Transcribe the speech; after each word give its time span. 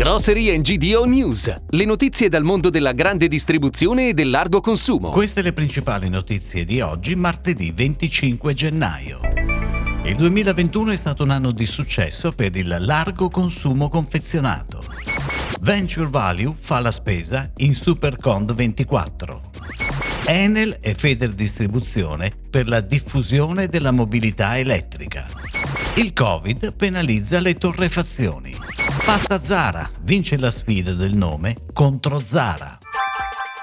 Grocery 0.00 0.58
GDO 0.62 1.04
News, 1.04 1.52
le 1.68 1.84
notizie 1.84 2.30
dal 2.30 2.42
mondo 2.42 2.70
della 2.70 2.92
grande 2.92 3.28
distribuzione 3.28 4.08
e 4.08 4.14
del 4.14 4.30
largo 4.30 4.62
consumo. 4.62 5.10
Queste 5.10 5.42
le 5.42 5.52
principali 5.52 6.08
notizie 6.08 6.64
di 6.64 6.80
oggi, 6.80 7.14
martedì 7.14 7.70
25 7.70 8.54
gennaio. 8.54 9.20
Il 10.04 10.16
2021 10.16 10.92
è 10.92 10.96
stato 10.96 11.22
un 11.22 11.28
anno 11.28 11.50
di 11.50 11.66
successo 11.66 12.32
per 12.32 12.56
il 12.56 12.74
largo 12.80 13.28
consumo 13.28 13.90
confezionato. 13.90 14.82
Venture 15.60 16.08
Value 16.08 16.54
fa 16.58 16.80
la 16.80 16.92
spesa 16.92 17.50
in 17.58 17.74
Supercond 17.74 18.54
24. 18.54 19.40
Enel 20.24 20.78
e 20.80 20.94
Feder 20.94 21.32
Distribuzione 21.34 22.32
per 22.48 22.68
la 22.68 22.80
diffusione 22.80 23.66
della 23.66 23.90
mobilità 23.90 24.56
elettrica. 24.56 25.28
Il 25.96 26.14
Covid 26.14 26.72
penalizza 26.72 27.38
le 27.38 27.52
torrefazioni. 27.52 28.56
Pasta 29.04 29.42
Zara 29.42 29.90
vince 30.02 30.36
la 30.36 30.50
sfida 30.50 30.92
del 30.92 31.14
nome 31.14 31.56
contro 31.72 32.20
Zara. 32.20 32.78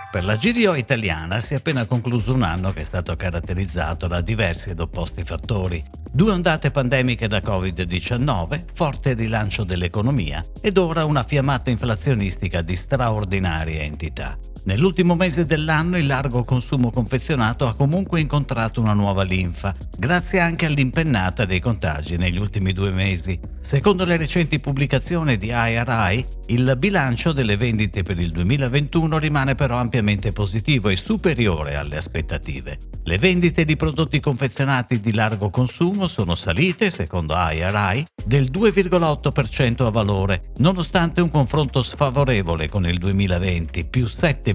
Per 0.10 0.24
la 0.24 0.36
GDO 0.36 0.76
italiana 0.76 1.40
si 1.40 1.54
è 1.54 1.58
appena 1.58 1.86
concluso 1.86 2.34
un 2.34 2.44
anno 2.44 2.74
che 2.74 2.82
è 2.82 2.84
stato 2.84 3.16
caratterizzato 3.16 4.08
da 4.08 4.22
diversi 4.22 4.72
ed 4.72 4.80
opposti 4.80 5.24
fattori. 5.24 5.82
Due 6.12 6.32
ondate 6.32 6.72
pandemiche 6.72 7.28
da 7.28 7.40
Covid-19, 7.40 8.64
forte 8.74 9.14
rilancio 9.14 9.64
dell'economia 9.64 10.44
ed 10.62 10.78
ora 10.78 11.06
una 11.06 11.24
fiammata 11.24 11.70
inflazionistica 11.70 12.62
di 12.62 12.76
straordinaria 12.76 13.82
entità. 13.82 14.38
Nell'ultimo 14.68 15.16
mese 15.16 15.46
dell'anno 15.46 15.96
il 15.96 16.06
largo 16.06 16.44
consumo 16.44 16.92
confezionato 16.92 17.66
ha 17.66 17.74
comunque 17.74 18.20
incontrato 18.20 18.82
una 18.82 18.92
nuova 18.92 19.24
linfa, 19.24 19.74
grazie 19.98 20.42
anche 20.42 20.66
all'impennata 20.66 21.46
dei 21.46 21.62
contagi 21.62 22.18
negli 22.18 22.38
ultimi 22.38 22.74
due 22.74 22.92
mesi. 22.92 23.40
Secondo 23.62 24.04
le 24.04 24.18
recenti 24.18 24.60
pubblicazioni 24.60 25.38
di 25.38 25.54
IRI, 25.54 26.26
il 26.48 26.76
bilancio 26.78 27.32
delle 27.32 27.56
vendite 27.56 28.04
per 28.04 28.20
il 28.20 28.30
2021 28.30 29.18
rimane 29.18 29.54
però 29.54 29.78
ampiamente 29.78 30.34
positivo 30.34 30.90
e 30.90 30.98
superiore 30.98 31.76
alle 31.78 31.96
aspettative. 31.96 32.78
Le 33.06 33.18
vendite 33.18 33.64
di 33.64 33.78
prodotti 33.78 34.20
confezionati 34.20 35.00
di 35.00 35.14
largo 35.14 35.50
consumo 35.50 36.08
sono 36.08 36.36
salite, 36.36 36.90
secondo 36.90 37.36
IRI, 37.38 38.06
del 38.26 38.52
2,8% 38.52 39.86
a 39.86 39.90
valore, 39.90 40.42
nonostante 40.58 41.22
un 41.22 41.30
confronto 41.30 41.82
sfavorevole 41.82 42.68
con 42.68 42.86
il 42.86 42.98
2020, 42.98 43.88
più 43.88 44.08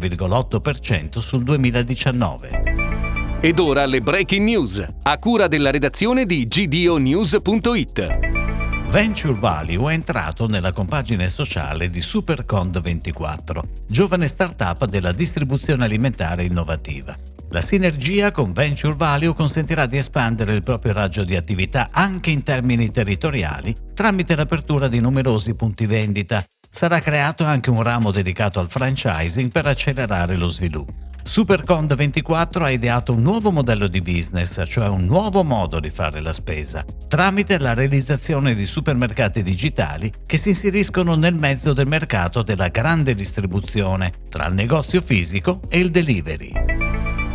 7,8% 0.08 1.18
sul 1.18 1.42
2019. 1.42 3.40
Ed 3.40 3.58
ora 3.58 3.86
le 3.86 4.00
breaking 4.00 4.44
news, 4.44 4.84
a 5.02 5.18
cura 5.18 5.46
della 5.46 5.70
redazione 5.70 6.26
di 6.26 6.46
gdonews.it. 6.46 8.18
Venture 8.88 9.32
Value 9.32 9.90
è 9.90 9.94
entrato 9.94 10.46
nella 10.46 10.72
compagine 10.72 11.28
sociale 11.28 11.88
di 11.88 12.00
Supercond24, 12.00 13.60
giovane 13.88 14.28
startup 14.28 14.84
della 14.84 15.12
distribuzione 15.12 15.84
alimentare 15.84 16.44
innovativa. 16.44 17.16
La 17.52 17.60
sinergia 17.60 18.30
con 18.30 18.50
Venture 18.50 18.94
Value 18.94 19.34
consentirà 19.34 19.84
di 19.84 19.98
espandere 19.98 20.54
il 20.54 20.62
proprio 20.62 20.94
raggio 20.94 21.22
di 21.22 21.36
attività 21.36 21.88
anche 21.90 22.30
in 22.30 22.42
termini 22.42 22.90
territoriali 22.90 23.74
tramite 23.92 24.34
l'apertura 24.34 24.88
di 24.88 25.00
numerosi 25.00 25.54
punti 25.54 25.84
vendita. 25.84 26.42
Sarà 26.70 27.00
creato 27.00 27.44
anche 27.44 27.68
un 27.68 27.82
ramo 27.82 28.10
dedicato 28.10 28.58
al 28.58 28.70
franchising 28.70 29.50
per 29.50 29.66
accelerare 29.66 30.38
lo 30.38 30.48
sviluppo. 30.48 30.94
Supercond24 31.24 32.62
ha 32.62 32.70
ideato 32.70 33.12
un 33.12 33.20
nuovo 33.20 33.50
modello 33.50 33.86
di 33.86 34.00
business, 34.00 34.66
cioè 34.66 34.88
un 34.88 35.04
nuovo 35.04 35.44
modo 35.44 35.78
di 35.78 35.90
fare 35.90 36.20
la 36.20 36.32
spesa, 36.32 36.82
tramite 37.06 37.58
la 37.58 37.74
realizzazione 37.74 38.54
di 38.54 38.66
supermercati 38.66 39.42
digitali 39.42 40.10
che 40.26 40.38
si 40.38 40.48
inseriscono 40.48 41.16
nel 41.16 41.34
mezzo 41.34 41.74
del 41.74 41.86
mercato 41.86 42.42
della 42.42 42.68
grande 42.68 43.14
distribuzione, 43.14 44.10
tra 44.30 44.46
il 44.46 44.54
negozio 44.54 45.02
fisico 45.02 45.60
e 45.68 45.78
il 45.80 45.90
delivery 45.90 46.81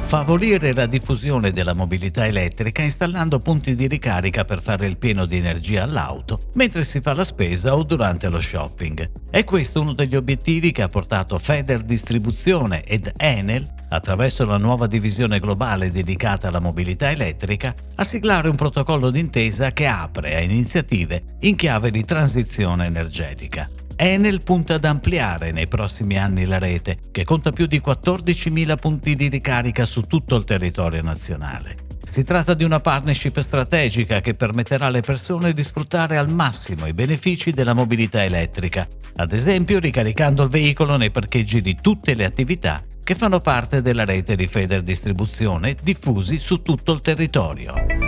favorire 0.07 0.73
la 0.73 0.85
diffusione 0.85 1.51
della 1.51 1.73
mobilità 1.73 2.25
elettrica 2.25 2.81
installando 2.81 3.39
punti 3.39 3.75
di 3.75 3.87
ricarica 3.87 4.45
per 4.45 4.61
fare 4.61 4.87
il 4.87 4.97
pieno 4.97 5.25
di 5.25 5.35
energia 5.35 5.83
all'auto 5.83 6.39
mentre 6.53 6.85
si 6.85 7.01
fa 7.01 7.13
la 7.13 7.25
spesa 7.25 7.75
o 7.75 7.83
durante 7.83 8.29
lo 8.29 8.39
shopping. 8.39 9.11
È 9.29 9.43
questo 9.43 9.81
uno 9.81 9.91
degli 9.91 10.15
obiettivi 10.15 10.71
che 10.71 10.81
ha 10.81 10.87
portato 10.87 11.37
Feder 11.37 11.83
Distribuzione 11.83 12.83
ed 12.85 13.11
Enel, 13.17 13.69
attraverso 13.89 14.45
la 14.45 14.57
nuova 14.57 14.87
divisione 14.87 15.39
globale 15.39 15.91
dedicata 15.91 16.47
alla 16.47 16.59
mobilità 16.59 17.11
elettrica, 17.11 17.75
a 17.95 18.03
siglare 18.05 18.47
un 18.47 18.55
protocollo 18.55 19.09
d'intesa 19.09 19.71
che 19.71 19.87
apre 19.87 20.37
a 20.37 20.41
iniziative 20.41 21.23
in 21.41 21.57
chiave 21.57 21.91
di 21.91 22.05
transizione 22.05 22.85
energetica. 22.85 23.67
Enel 23.99 24.43
punta 24.43 24.75
ad 24.75 24.85
ampliare 24.85 25.51
nei 25.51 25.67
prossimi 25.67 26.19
anni 26.19 26.45
la 26.45 26.59
rete, 26.59 26.99
che 27.11 27.23
conta 27.23 27.49
più 27.49 27.65
di 27.65 27.81
14.000 27.83 28.77
punti 28.77 29.15
di 29.15 29.27
ricarica 29.27 29.85
su 29.85 30.01
tutto 30.01 30.35
il 30.35 30.43
territorio 30.43 31.01
nazionale. 31.01 31.75
Si 31.99 32.23
tratta 32.23 32.53
di 32.53 32.63
una 32.63 32.79
partnership 32.79 33.39
strategica 33.39 34.21
che 34.21 34.35
permetterà 34.35 34.85
alle 34.85 35.01
persone 35.01 35.51
di 35.51 35.63
sfruttare 35.63 36.15
al 36.15 36.31
massimo 36.31 36.85
i 36.85 36.93
benefici 36.93 37.51
della 37.51 37.73
mobilità 37.73 38.23
elettrica, 38.23 38.85
ad 39.15 39.33
esempio 39.33 39.79
ricaricando 39.79 40.43
il 40.43 40.49
veicolo 40.49 40.95
nei 40.95 41.09
parcheggi 41.09 41.61
di 41.61 41.75
tutte 41.81 42.13
le 42.13 42.25
attività 42.25 42.83
che 43.03 43.15
fanno 43.15 43.39
parte 43.39 43.81
della 43.81 44.05
rete 44.05 44.35
di 44.35 44.45
Feder 44.45 44.83
Distribuzione 44.83 45.75
diffusi 45.81 46.37
su 46.37 46.61
tutto 46.61 46.91
il 46.91 46.99
territorio. 46.99 48.06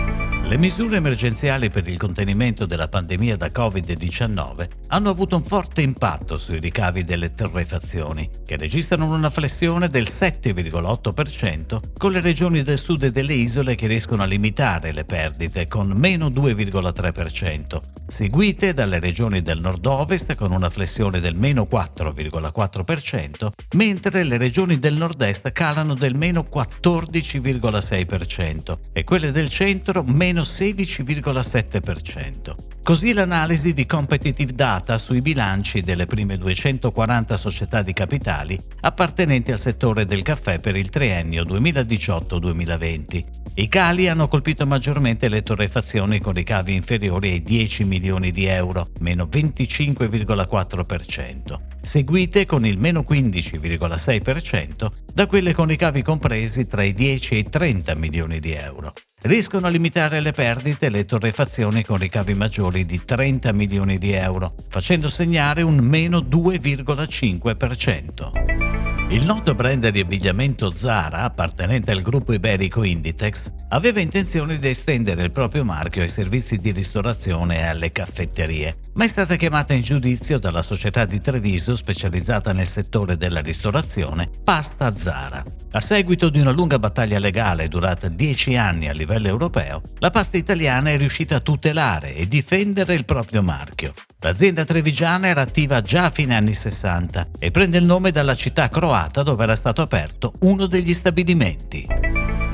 Le 0.50 0.58
misure 0.58 0.96
emergenziali 0.96 1.70
per 1.70 1.86
il 1.86 1.96
contenimento 1.96 2.66
della 2.66 2.88
pandemia 2.88 3.36
da 3.36 3.46
Covid-19 3.46 4.68
hanno 4.88 5.08
avuto 5.08 5.36
un 5.36 5.44
forte 5.44 5.80
impatto 5.80 6.38
sui 6.38 6.58
ricavi 6.58 7.04
delle 7.04 7.30
torrefazioni, 7.30 8.28
che 8.44 8.56
registrano 8.56 9.14
una 9.14 9.30
flessione 9.30 9.88
del 9.88 10.08
7,8%, 10.10 11.92
con 11.96 12.10
le 12.10 12.18
regioni 12.18 12.64
del 12.64 12.78
sud 12.78 13.04
e 13.04 13.12
delle 13.12 13.34
isole 13.34 13.76
che 13.76 13.86
riescono 13.86 14.24
a 14.24 14.26
limitare 14.26 14.90
le 14.90 15.04
perdite 15.04 15.68
con 15.68 15.92
meno 15.96 16.30
2,3%, 16.30 17.80
seguite 18.08 18.74
dalle 18.74 18.98
regioni 18.98 19.42
del 19.42 19.60
nord-ovest 19.60 20.34
con 20.34 20.50
una 20.50 20.68
flessione 20.68 21.20
del 21.20 21.38
meno 21.38 21.68
4,4%, 21.70 23.52
mentre 23.76 24.24
le 24.24 24.36
regioni 24.36 24.80
del 24.80 24.96
nord-est 24.96 25.52
calano 25.52 25.94
del 25.94 26.16
meno 26.16 26.44
14,6% 26.52 28.78
e 28.92 29.04
quelle 29.04 29.30
del 29.30 29.48
centro 29.48 30.02
meno 30.02 30.38
meno 30.40 30.42
16,7%. 30.42 32.54
Così 32.82 33.12
l'analisi 33.12 33.74
di 33.74 33.86
competitive 33.86 34.52
data 34.52 34.98
sui 34.98 35.20
bilanci 35.20 35.80
delle 35.80 36.06
prime 36.06 36.36
240 36.36 37.36
società 37.36 37.82
di 37.82 37.92
capitali 37.92 38.58
appartenenti 38.80 39.52
al 39.52 39.60
settore 39.60 40.04
del 40.04 40.22
caffè 40.22 40.58
per 40.58 40.74
il 40.76 40.88
triennio 40.88 41.44
2018-2020. 41.44 43.39
I 43.56 43.68
cali 43.68 44.08
hanno 44.08 44.28
colpito 44.28 44.64
maggiormente 44.64 45.28
le 45.28 45.42
torrefazioni 45.42 46.20
con 46.20 46.32
ricavi 46.32 46.72
inferiori 46.72 47.32
ai 47.32 47.42
10 47.42 47.82
milioni 47.84 48.30
di 48.30 48.44
euro, 48.46 48.86
meno 49.00 49.24
25,4%, 49.24 51.56
seguite 51.80 52.46
con 52.46 52.64
il 52.64 52.78
meno 52.78 53.04
15,6% 53.06 54.86
da 55.12 55.26
quelle 55.26 55.52
con 55.52 55.66
ricavi 55.66 56.02
compresi 56.02 56.68
tra 56.68 56.84
i 56.84 56.92
10 56.92 57.34
e 57.34 57.38
i 57.38 57.50
30 57.50 57.96
milioni 57.96 58.38
di 58.38 58.52
euro. 58.52 58.92
Riescono 59.22 59.66
a 59.66 59.70
limitare 59.70 60.20
le 60.20 60.30
perdite 60.30 60.88
le 60.88 61.04
torrefazioni 61.04 61.84
con 61.84 61.96
ricavi 61.98 62.34
maggiori 62.34 62.86
di 62.86 63.04
30 63.04 63.52
milioni 63.52 63.98
di 63.98 64.12
euro, 64.12 64.54
facendo 64.68 65.08
segnare 65.08 65.62
un 65.62 65.80
meno 65.80 66.20
2,5%. 66.20 68.89
Il 69.10 69.24
noto 69.24 69.56
brand 69.56 69.88
di 69.88 69.98
abbigliamento 69.98 70.72
Zara, 70.72 71.22
appartenente 71.22 71.90
al 71.90 72.00
gruppo 72.00 72.32
iberico 72.32 72.84
Inditex, 72.84 73.52
aveva 73.70 73.98
intenzione 73.98 74.56
di 74.56 74.68
estendere 74.68 75.24
il 75.24 75.32
proprio 75.32 75.64
marchio 75.64 76.02
ai 76.02 76.08
servizi 76.08 76.58
di 76.58 76.70
ristorazione 76.70 77.58
e 77.58 77.62
alle 77.64 77.90
caffetterie, 77.90 78.76
ma 78.94 79.02
è 79.02 79.08
stata 79.08 79.34
chiamata 79.34 79.72
in 79.72 79.82
giudizio 79.82 80.38
dalla 80.38 80.62
società 80.62 81.06
di 81.06 81.20
Treviso 81.20 81.74
specializzata 81.74 82.52
nel 82.52 82.68
settore 82.68 83.16
della 83.16 83.40
ristorazione, 83.40 84.30
Pasta 84.44 84.94
Zara. 84.94 85.42
A 85.72 85.80
seguito 85.80 86.30
di 86.30 86.38
una 86.38 86.52
lunga 86.52 86.78
battaglia 86.78 87.18
legale 87.18 87.66
durata 87.66 88.06
dieci 88.06 88.54
anni 88.54 88.88
a 88.88 88.92
livello 88.92 89.26
europeo, 89.26 89.80
la 89.98 90.10
pasta 90.10 90.36
italiana 90.36 90.90
è 90.90 90.96
riuscita 90.96 91.34
a 91.34 91.40
tutelare 91.40 92.14
e 92.14 92.28
difendere 92.28 92.94
il 92.94 93.04
proprio 93.04 93.42
marchio. 93.42 93.92
L'azienda 94.22 94.64
trevigiana 94.64 95.28
era 95.28 95.40
attiva 95.40 95.80
già 95.80 96.04
a 96.04 96.10
fine 96.10 96.36
anni 96.36 96.52
60 96.52 97.28
e 97.38 97.50
prende 97.50 97.78
il 97.78 97.84
nome 97.84 98.10
dalla 98.10 98.34
città 98.34 98.68
croata 98.68 99.22
dove 99.22 99.42
era 99.44 99.56
stato 99.56 99.80
aperto 99.80 100.32
uno 100.40 100.66
degli 100.66 100.92
stabilimenti. 100.92 101.86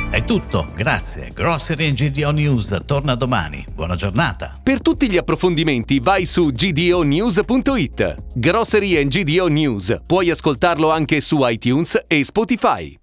È 0.08 0.24
tutto, 0.24 0.64
grazie. 0.76 1.30
Grocery 1.34 1.92
GDO 1.92 2.30
News 2.30 2.84
torna 2.86 3.14
domani. 3.14 3.64
Buona 3.74 3.96
giornata. 3.96 4.52
Per 4.62 4.80
tutti 4.80 5.10
gli 5.10 5.16
approfondimenti 5.16 5.98
vai 5.98 6.24
su 6.24 6.46
gdonews.it. 6.46 8.14
Grocery 8.36 9.04
GDO 9.08 9.48
News. 9.48 10.00
Puoi 10.06 10.30
ascoltarlo 10.30 10.90
anche 10.90 11.20
su 11.20 11.40
iTunes 11.42 12.00
e 12.06 12.22
Spotify. 12.22 12.96